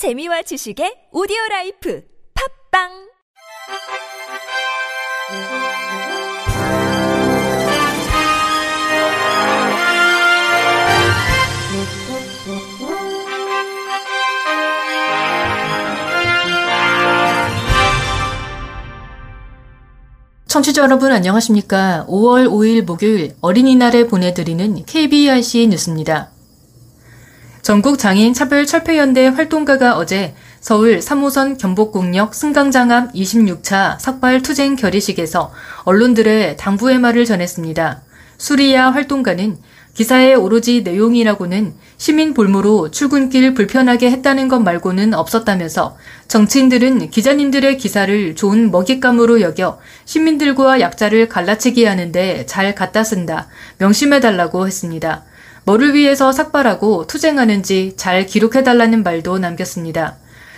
재미와 0.00 0.40
지식의 0.40 1.12
오디오 1.12 1.36
라이프 1.50 2.02
팟빵 2.72 2.88
청취자 20.46 20.80
여러분 20.80 21.12
안녕하십니까? 21.12 22.06
5월 22.08 22.48
5일 22.48 22.86
목요일 22.86 23.36
어린이날에 23.42 24.06
보내드리는 24.06 24.86
KBRC 24.86 25.66
뉴스입니다. 25.66 26.39
전국 27.62 27.98
장애인 27.98 28.32
차별 28.32 28.64
철폐연대 28.64 29.26
활동가가 29.26 29.96
어제 29.96 30.34
서울 30.60 30.98
3호선 30.98 31.58
경복궁역 31.58 32.34
승강장 32.34 32.90
앞 32.90 33.12
26차 33.12 33.98
삭발 34.00 34.40
투쟁 34.40 34.76
결의식에서 34.76 35.52
언론들의 35.84 36.56
당부의 36.56 36.98
말을 36.98 37.26
전했습니다. 37.26 38.00
수리야 38.38 38.90
활동가는 38.90 39.58
기사의 39.92 40.36
오로지 40.36 40.82
내용이라고는 40.82 41.74
시민 41.98 42.32
볼모로 42.32 42.90
출근길 42.90 43.52
불편하게 43.52 44.10
했다는 44.10 44.48
것 44.48 44.60
말고는 44.60 45.12
없었다면서 45.12 45.98
정치인들은 46.28 47.10
기자님들의 47.10 47.76
기사를 47.76 48.34
좋은 48.36 48.70
먹잇감으로 48.70 49.42
여겨 49.42 49.78
시민들과 50.06 50.80
약자를 50.80 51.28
갈라치기 51.28 51.84
하는데 51.84 52.46
잘 52.46 52.74
갖다 52.74 53.04
쓴다. 53.04 53.48
명심해달라고 53.78 54.66
했습니다. 54.66 55.24
뭐를 55.64 55.94
위해서 55.94 56.32
삭발하고 56.32 57.06
투쟁하는지 57.06 57.94
잘 57.96 58.26
기록해달라는 58.26 59.02
말도 59.02 59.38
남겼습니다. 59.38 60.16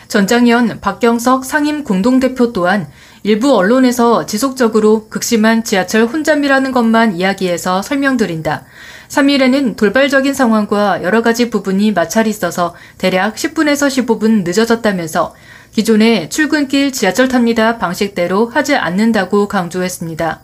전장현 0.08 0.80
박경석 0.80 1.44
상임 1.44 1.84
공동대표 1.84 2.52
또한 2.52 2.86
일부 3.22 3.56
언론에서 3.56 4.26
지속적으로 4.26 5.06
극심한 5.08 5.64
지하철 5.64 6.04
혼잡이라는 6.04 6.72
것만 6.72 7.16
이야기해서 7.16 7.80
설명드린다. 7.80 8.64
3일에는 9.08 9.76
돌발적인 9.76 10.34
상황과 10.34 11.02
여러 11.02 11.22
가지 11.22 11.50
부분이 11.50 11.92
마찰이 11.92 12.28
있어서 12.28 12.74
대략 12.98 13.36
10분에서 13.36 13.86
15분 13.88 14.44
늦어졌다면서 14.44 15.34
기존의 15.72 16.28
출근길 16.28 16.92
지하철 16.92 17.28
탑니다 17.28 17.78
방식대로 17.78 18.48
하지 18.48 18.74
않는다고 18.74 19.48
강조했습니다. 19.48 20.40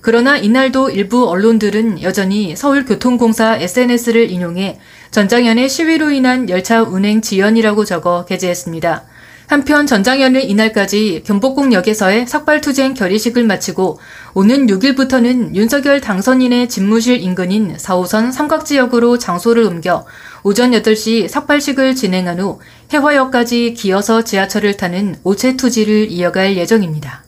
그러나 0.00 0.36
이날도 0.36 0.90
일부 0.90 1.28
언론들은 1.28 2.02
여전히 2.02 2.54
서울교통공사 2.56 3.56
SNS를 3.56 4.30
인용해 4.30 4.78
전장현의 5.10 5.68
시위로 5.68 6.10
인한 6.10 6.48
열차 6.48 6.82
운행 6.82 7.20
지연이라고 7.20 7.84
적어 7.84 8.24
게재했습니다. 8.24 9.04
한편 9.48 9.86
전장현은 9.86 10.42
이날까지 10.42 11.22
경복궁역에서의 11.24 12.26
삭발투쟁 12.26 12.92
결의식을 12.92 13.44
마치고 13.44 13.98
오는 14.34 14.66
6일부터는 14.66 15.54
윤석열 15.54 16.02
당선인의 16.02 16.68
집무실 16.68 17.22
인근인 17.22 17.74
4호선 17.76 18.30
삼각지역으로 18.30 19.16
장소를 19.16 19.64
옮겨 19.64 20.04
오전 20.42 20.72
8시 20.72 21.28
삭발식을 21.28 21.94
진행한 21.94 22.40
후 22.40 22.60
해화역까지 22.92 23.72
기어서 23.72 24.22
지하철을 24.22 24.76
타는 24.76 25.16
오체 25.24 25.56
투지를 25.56 26.10
이어갈 26.10 26.58
예정입니다. 26.58 27.27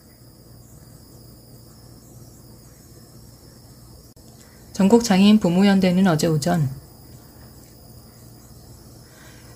전국장애인 4.81 5.37
부모연대는 5.39 6.07
어제 6.07 6.25
오전 6.25 6.67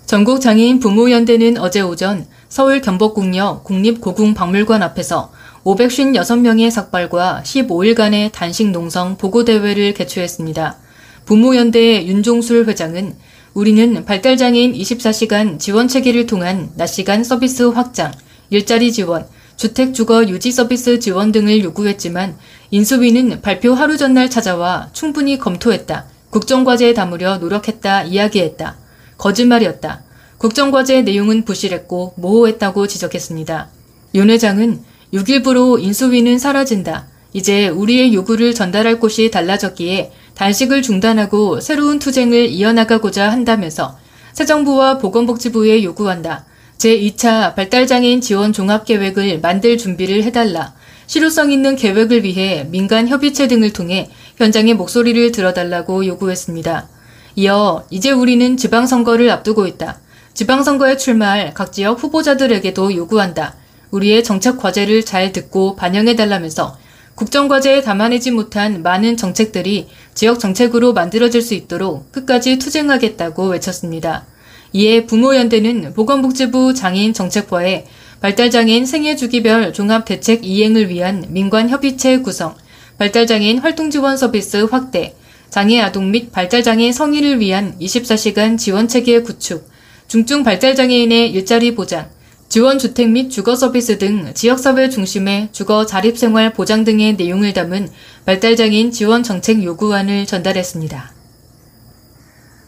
전국장애인 0.06 0.78
부모연대는 0.78 1.58
어제 1.58 1.80
오전 1.80 2.28
서울 2.48 2.80
경복궁역 2.80 3.64
국립고궁박물관 3.64 4.84
앞에서 4.84 5.32
556명의 5.64 6.70
삭발과 6.70 7.42
15일간의 7.44 8.30
단식 8.30 8.70
농성 8.70 9.16
보고대회를 9.16 9.94
개최했습니다. 9.94 10.76
부모연대의 11.24 12.06
윤종술 12.06 12.68
회장은 12.68 13.16
우리는 13.52 14.04
발달장애인 14.04 14.74
24시간 14.74 15.58
지원 15.58 15.88
체계를 15.88 16.26
통한 16.26 16.70
낮시간 16.76 17.24
서비스 17.24 17.64
확장, 17.64 18.12
일자리 18.50 18.92
지원, 18.92 19.26
주택 19.56 19.94
주거 19.94 20.26
유지 20.28 20.52
서비스 20.52 20.98
지원 20.98 21.32
등을 21.32 21.64
요구했지만 21.64 22.36
인수위는 22.70 23.40
발표 23.40 23.72
하루 23.72 23.96
전날 23.96 24.28
찾아와 24.28 24.90
충분히 24.92 25.38
검토했다. 25.38 26.04
국정과제에 26.30 26.92
담으려 26.92 27.38
노력했다 27.38 28.04
이야기했다. 28.04 28.76
거짓말이었다. 29.16 30.02
국정과제의 30.38 31.04
내용은 31.04 31.44
부실했고 31.44 32.14
모호했다고 32.16 32.86
지적했습니다. 32.86 33.68
윤 34.14 34.30
회장은 34.30 34.80
6일부로 35.14 35.80
인수위는 35.80 36.38
사라진다. 36.38 37.06
이제 37.32 37.68
우리의 37.68 38.14
요구를 38.14 38.54
전달할 38.54 39.00
곳이 39.00 39.30
달라졌기에 39.30 40.12
단식을 40.34 40.82
중단하고 40.82 41.60
새로운 41.60 41.98
투쟁을 41.98 42.48
이어나가고자 42.48 43.30
한다면서 43.30 43.98
새 44.34 44.44
정부와 44.44 44.98
보건복지부에 44.98 45.82
요구한다. 45.82 46.44
제2차 46.78 47.54
발달장애인 47.54 48.20
지원 48.20 48.52
종합계획을 48.52 49.40
만들 49.40 49.78
준비를 49.78 50.22
해달라. 50.24 50.74
실효성 51.06 51.52
있는 51.52 51.76
계획을 51.76 52.24
위해 52.24 52.66
민간 52.70 53.08
협의체 53.08 53.48
등을 53.48 53.72
통해 53.72 54.10
현장의 54.36 54.74
목소리를 54.74 55.32
들어달라고 55.32 56.06
요구했습니다. 56.06 56.88
이어 57.36 57.86
이제 57.90 58.10
우리는 58.10 58.56
지방선거를 58.56 59.30
앞두고 59.30 59.66
있다. 59.66 60.00
지방선거에 60.34 60.96
출마할 60.96 61.54
각 61.54 61.72
지역 61.72 62.02
후보자들에게도 62.02 62.94
요구한다. 62.94 63.54
우리의 63.90 64.24
정책 64.24 64.58
과제를 64.58 65.04
잘 65.04 65.32
듣고 65.32 65.76
반영해달라면서 65.76 66.76
국정과제에 67.14 67.80
담아내지 67.80 68.30
못한 68.32 68.82
많은 68.82 69.16
정책들이 69.16 69.88
지역 70.12 70.38
정책으로 70.38 70.92
만들어질 70.92 71.40
수 71.40 71.54
있도록 71.54 72.12
끝까지 72.12 72.58
투쟁하겠다고 72.58 73.46
외쳤습니다. 73.46 74.26
이에 74.72 75.06
부모연대는 75.06 75.94
보건복지부 75.94 76.74
장애인 76.74 77.12
정책과에 77.12 77.86
발달장애인 78.20 78.86
생애주기별 78.86 79.72
종합대책 79.72 80.44
이행을 80.44 80.88
위한 80.88 81.24
민관협의체 81.28 82.20
구성, 82.20 82.54
발달장애인 82.98 83.58
활동지원 83.58 84.16
서비스 84.16 84.56
확대, 84.64 85.14
장애 85.50 85.80
아동 85.80 86.10
및 86.10 86.32
발달장애 86.32 86.92
성인을 86.92 87.40
위한 87.40 87.76
24시간 87.80 88.58
지원체계 88.58 89.22
구축, 89.22 89.68
중증 90.08 90.44
발달장애인의 90.44 91.30
일자리 91.30 91.74
보장, 91.74 92.08
지원 92.48 92.78
주택 92.78 93.10
및 93.10 93.28
주거 93.28 93.56
서비스 93.56 93.98
등 93.98 94.32
지역사회 94.32 94.88
중심의 94.88 95.48
주거 95.52 95.84
자립생활 95.84 96.52
보장 96.52 96.84
등의 96.84 97.14
내용을 97.14 97.52
담은 97.52 97.88
발달장애인 98.24 98.92
지원 98.92 99.22
정책 99.22 99.62
요구안을 99.62 100.26
전달했습니다. 100.26 101.15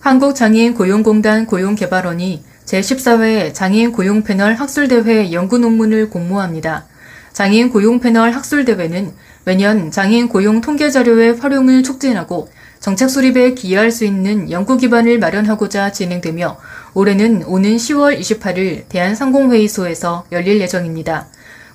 한국장애인 0.01 0.75
고용공단 0.75 1.47
고용개발원이 1.47 2.45
제14회 2.65 3.53
장애인 3.53 3.91
고용 3.93 4.23
패널 4.23 4.55
학술대회 4.55 5.33
연구 5.33 5.59
논문을 5.59 6.09
공모합니다. 6.09 6.87
장애인 7.33 7.71
고용 7.71 7.99
패널 7.99 8.31
학술대회는 8.31 9.13
매년 9.45 9.91
장애인 9.91 10.29
고용 10.29 10.61
통계 10.61 10.91
자료의 10.91 11.37
활용을 11.39 11.83
촉진하고 11.83 12.49
정책 12.79 13.11
수립에 13.11 13.55
기여할 13.55 13.91
수 13.91 14.05
있는 14.05 14.51
연구 14.53 14.77
기반을 14.77 15.19
마련하고자 15.19 15.91
진행되며 15.91 16.59
올해는 16.95 17.43
오는 17.47 17.77
10월 17.77 18.21
28일 18.21 18.89
대한상공회의소에서 18.89 20.27
열릴 20.31 20.61
예정입니다. 20.61 21.27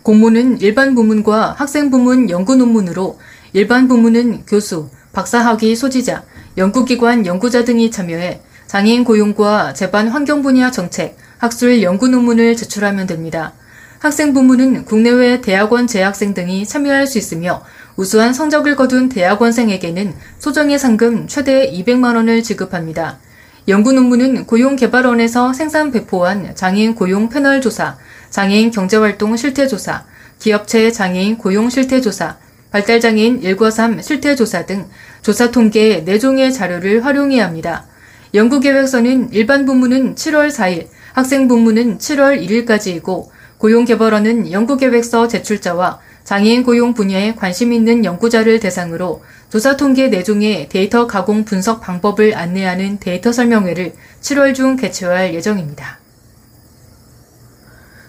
공모는 0.01 0.61
일반 0.61 0.95
부문과 0.95 1.55
학생 1.57 1.90
부문 1.90 2.29
연구 2.29 2.55
논문으로 2.55 3.19
일반 3.51 3.88
부문은 3.88 4.45
교수, 4.45 4.90
박사학위 5.11 5.75
소지자, 5.75 6.23
연구기관 6.58 7.25
연구자 7.25 7.64
등이 7.64 7.90
참여해 7.90 8.41
장애인 8.68 9.03
고용과 9.03 9.74
재반 9.74 10.08
환경 10.08 10.41
분야 10.41 10.72
정책, 10.72 11.18
학술 11.38 11.81
연구 11.81 12.08
논문을 12.08 12.56
제출하면 12.56 13.08
됩니다. 13.08 13.53
학생 14.00 14.34
부문은 14.34 14.85
국내외 14.85 15.41
대학원 15.41 15.88
재학생 15.88 16.34
등이 16.34 16.66
참여할 16.66 17.08
수 17.08 17.17
있으며 17.17 17.64
우수한 17.96 18.34
성적을 18.34 18.76
거둔 18.76 19.09
대학원생에게는 19.09 20.14
소정의 20.40 20.78
상금 20.78 21.28
최대 21.28 21.72
200만 21.72 22.16
원을 22.16 22.44
지급합니다. 22.44 23.20
연구 23.67 23.94
논문은 23.94 24.46
고용개발원에서 24.46 25.53
생산 25.53 25.91
배포한 25.91 26.53
장애인 26.53 26.96
고용 26.96 27.29
패널 27.29 27.61
조사, 27.61 27.97
장애인 28.29 28.72
경제활동 28.72 29.38
실태조사, 29.38 30.03
기업체 30.40 30.91
장애인 30.91 31.38
고용 31.38 31.70
실태조사, 31.70 32.38
발달장애인 32.73 33.41
1과3 33.41 34.02
실태조사 34.02 34.66
등 34.66 34.90
조사 35.22 35.52
통계 35.52 36.03
4종의 36.03 36.52
자료를 36.52 37.05
활용해야 37.05 37.46
합니다. 37.46 37.85
연구계획서는 38.34 39.31
일반 39.31 39.67
부문은 39.67 40.16
7월 40.16 40.49
4일, 40.49 40.87
학생 41.14 41.47
부문은 41.47 41.99
7월 41.99 42.43
1일까지이고 42.43 43.28
고용개발원은 43.59 44.52
연구계획서 44.52 45.28
제출자와 45.28 45.99
장애인 46.23 46.64
고용 46.64 46.96
분야에 46.96 47.35
관심 47.35 47.73
있는 47.73 48.03
연구자를 48.05 48.59
대상으로 48.59 49.22
조사 49.49 49.78
통계 49.78 50.09
4종의 50.09 50.69
데이터 50.69 51.05
가공 51.05 51.46
분석 51.46 51.79
방법을 51.79 52.35
안내하는 52.35 52.97
데이터 52.99 53.31
설명회를 53.31 53.93
7월 54.19 54.55
중 54.55 54.78
개최할 54.78 55.35
예정입니다. 55.35 55.99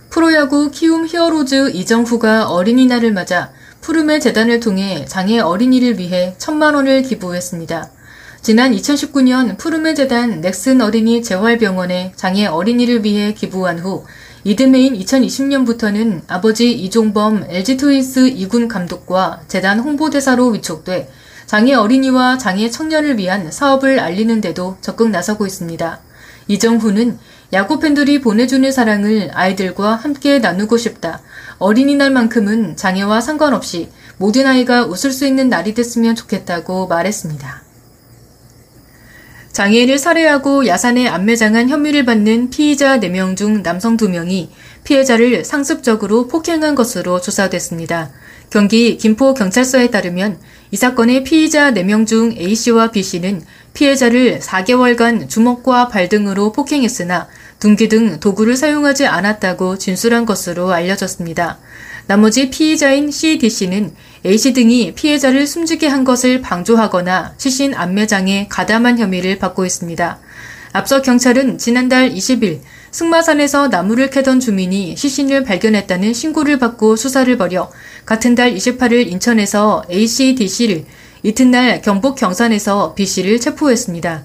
프로야구 0.09 0.71
키움 0.71 1.07
히어로즈 1.07 1.73
이정후가 1.73 2.49
어린이날을 2.49 3.13
맞아 3.13 3.53
푸르메 3.85 4.19
재단을 4.19 4.61
통해 4.61 5.05
장애 5.07 5.41
어린이를 5.41 5.99
위해 5.99 6.35
천만 6.39 6.75
원을 6.75 7.03
기부했습니다. 7.03 7.91
지난 8.41 8.73
2019년 8.73 9.59
푸름의 9.59 9.95
재단 9.95 10.41
넥슨 10.41 10.81
어린이 10.81 11.23
재활병원에 11.23 12.15
장애 12.17 12.47
어린이를 12.47 13.05
위해 13.05 13.35
기부한 13.35 13.79
후 13.81 14.07
이듬해인 14.43 14.99
2020년부터는 14.99 16.23
아버지 16.29 16.73
이종범 16.73 17.45
LG트윈스 17.51 18.35
2군 18.37 18.69
감독과 18.69 19.43
재단 19.49 19.81
홍보대사로 19.81 20.49
위촉돼 20.49 21.11
장애 21.45 21.75
어린이와 21.75 22.39
장애 22.39 22.71
청년을 22.71 23.19
위한 23.19 23.53
사업을 23.53 24.01
알리는 24.01 24.41
데도 24.41 24.79
적극 24.81 25.11
나서고 25.11 25.45
있습니다. 25.45 26.01
이정후는 26.49 27.19
야구 27.53 27.79
팬들이 27.79 28.21
보내주는 28.21 28.71
사랑을 28.73 29.31
아이들과 29.35 29.95
함께 29.95 30.39
나누고 30.39 30.77
싶다. 30.77 31.21
어린이날만큼은 31.59 32.77
장애와 32.77 33.21
상관없이 33.21 33.91
모든 34.17 34.47
아이가 34.47 34.85
웃을 34.85 35.13
수 35.13 35.27
있는 35.27 35.49
날이 35.49 35.75
됐으면 35.75 36.15
좋겠다고 36.15 36.89
말했습니다. 36.89 37.63
장애인을 39.53 39.99
살해하고 39.99 40.67
야산에 40.67 41.07
안매장한 41.07 41.69
혐의를 41.69 42.05
받는 42.05 42.51
피의자 42.51 42.99
4명 42.99 43.37
중 43.37 43.63
남성 43.63 43.97
2명이 43.97 44.49
피해자를 44.83 45.45
상습적으로 45.45 46.27
폭행한 46.27 46.75
것으로 46.75 47.21
조사됐습니다. 47.21 48.11
경기 48.55 48.99
김포경찰서에 48.99 49.91
따르면 49.91 50.39
이 50.71 50.77
사건의 50.77 51.25
피의자 51.25 51.73
4명 51.73 52.07
중 52.07 52.33
A씨와 52.39 52.93
B씨는 52.93 53.43
피해자를 53.73 54.39
4개월간 54.39 55.29
주먹과 55.29 55.89
발 55.89 56.09
등으로 56.09 56.53
폭행했으나 56.53 57.27
둔기 57.59 57.89
등 57.89 58.21
도구를 58.21 58.57
사용하지 58.57 59.07
않았다고 59.07 59.79
진술한 59.79 60.25
것으로 60.25 60.73
알려졌습니다. 60.73 61.59
나머지 62.07 62.49
피의자인 62.49 63.11
C, 63.11 63.39
D씨는 63.39 63.93
A씨 64.25 64.53
등이 64.53 64.95
피해자를 64.95 65.49
숨지게 65.49 65.89
한 65.89 66.05
것을 66.05 66.41
방조하거나 66.41 67.35
시신 67.37 67.75
안매장에 67.75 68.47
가담한 68.49 69.01
혐의를 69.01 69.41
받고 69.41 69.65
있습니다. 69.65 70.21
앞서 70.75 71.03
경찰은 71.03 71.59
지난달 71.59 72.11
20일 72.13 72.61
승마산에서 72.91 73.69
나무를 73.69 74.11
캐던 74.11 74.39
주민이 74.39 74.97
시신을 74.97 75.43
발견했다는 75.43 76.15
신고를 76.15 76.61
받고 76.61 76.95
수사를 76.97 77.37
벌여 77.37 77.71
같은 78.07 78.35
달 78.35 78.55
28일 78.55 79.11
인천에서 79.11 79.85
A씨, 79.91 80.35
D씨를 80.35 80.85
이튿날 81.23 81.81
경북 81.81 82.17
경산에서 82.17 82.95
B씨를 82.95 83.41
체포했습니다. 83.41 84.25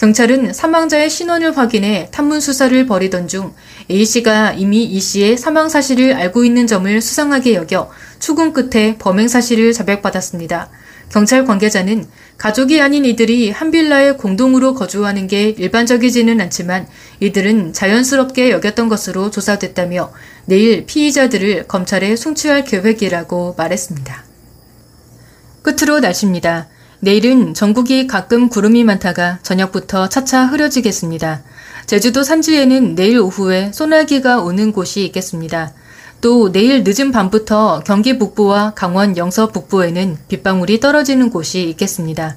경찰은 0.00 0.54
사망자의 0.54 1.10
신원을 1.10 1.58
확인해 1.58 2.08
탐문 2.10 2.40
수사를 2.40 2.86
벌이던 2.86 3.28
중 3.28 3.52
A씨가 3.90 4.54
이미 4.54 4.84
E씨의 4.84 5.36
사망 5.36 5.68
사실을 5.68 6.14
알고 6.14 6.42
있는 6.42 6.66
점을 6.66 7.00
수상하게 7.02 7.52
여겨 7.52 7.90
추궁 8.18 8.54
끝에 8.54 8.96
범행 8.96 9.28
사실을 9.28 9.74
자백받았습니다. 9.74 10.70
경찰 11.10 11.44
관계자는 11.44 12.06
가족이 12.38 12.80
아닌 12.80 13.04
이들이 13.04 13.50
한 13.50 13.70
빌라에 13.70 14.12
공동으로 14.12 14.72
거주하는 14.72 15.26
게 15.26 15.50
일반적이지는 15.50 16.40
않지만 16.40 16.88
이들은 17.20 17.74
자연스럽게 17.74 18.52
여겼던 18.52 18.88
것으로 18.88 19.30
조사됐다며 19.30 20.14
내일 20.46 20.86
피의자들을 20.86 21.68
검찰에 21.68 22.16
송치할 22.16 22.64
계획이라고 22.64 23.54
말했습니다. 23.58 24.24
끝으로 25.60 26.00
날씨입니다. 26.00 26.68
내일은 27.02 27.54
전국이 27.54 28.06
가끔 28.06 28.50
구름이 28.50 28.84
많다가 28.84 29.38
저녁부터 29.42 30.10
차차 30.10 30.44
흐려지겠습니다. 30.44 31.40
제주도 31.86 32.22
산지에는 32.22 32.94
내일 32.94 33.18
오후에 33.20 33.72
소나기가 33.72 34.42
오는 34.42 34.70
곳이 34.70 35.06
있겠습니다. 35.06 35.72
또 36.20 36.52
내일 36.52 36.84
늦은 36.84 37.10
밤부터 37.10 37.84
경기 37.86 38.18
북부와 38.18 38.74
강원 38.74 39.16
영서 39.16 39.48
북부에는 39.48 40.18
빗방울이 40.28 40.78
떨어지는 40.80 41.30
곳이 41.30 41.70
있겠습니다. 41.70 42.36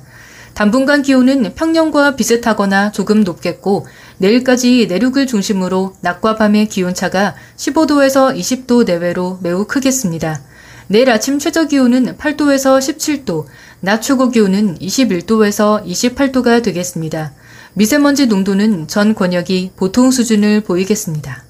당분간 0.53 1.01
기온은 1.01 1.53
평년과 1.55 2.15
비슷하거나 2.15 2.93
조금 2.93 3.25
높겠고 3.25 3.85
내일까지 4.19 4.87
내륙을 4.87 5.27
중심으로 5.27 5.95
낮과 5.99 6.37
밤의 6.37 6.69
기온차가 6.69 7.35
15도에서 7.57 8.33
20도 8.37 8.85
내외로 8.85 9.39
매우 9.41 9.65
크겠습니다. 9.65 10.39
내일 10.87 11.09
아침 11.09 11.39
최저 11.39 11.65
기온은 11.65 12.17
8도에서 12.17 12.77
17도, 12.79 13.45
낮 13.79 14.01
최고 14.01 14.29
기온은 14.29 14.77
21도에서 14.79 15.85
28도가 15.85 16.63
되겠습니다. 16.63 17.33
미세먼지 17.73 18.27
농도는 18.27 18.87
전 18.87 19.15
권역이 19.15 19.71
보통 19.75 20.11
수준을 20.11 20.61
보이겠습니다. 20.61 21.43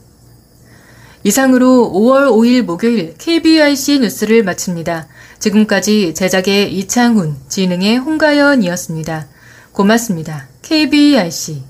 이상으로 1.23 1.91
5월 1.93 2.27
5일 2.27 2.63
목요일 2.63 3.15
KBIC 3.17 3.99
뉴스를 3.99 4.43
마칩니다. 4.43 5.07
지금까지 5.39 6.13
제작의 6.13 6.73
이창훈, 6.73 7.35
진흥의 7.47 7.97
홍가연이었습니다. 7.97 9.27
고맙습니다. 9.71 10.47
KBIC 10.61 11.63